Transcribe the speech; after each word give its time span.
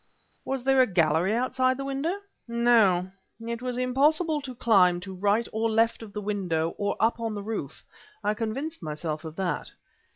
"Was 0.43 0.63
there 0.63 0.81
a 0.81 0.87
gallery 0.87 1.31
outside 1.35 1.77
the 1.77 1.85
window?" 1.85 2.15
"No; 2.47 3.11
it 3.39 3.61
was 3.61 3.77
impossible 3.77 4.41
to 4.41 4.55
climb 4.55 4.99
to 5.01 5.13
right 5.13 5.47
or 5.53 5.69
left 5.69 6.01
of 6.01 6.11
the 6.11 6.21
window 6.23 6.69
or 6.79 6.95
up 6.99 7.19
on 7.19 7.33
to 7.33 7.35
the 7.35 7.43
roof. 7.43 7.83
I 8.23 8.33
convinced 8.33 8.81
myself 8.81 9.23
of 9.25 9.35
that." 9.35 9.71